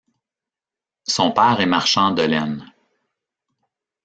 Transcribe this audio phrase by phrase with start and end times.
[1.05, 2.73] Son père est marchand de laine.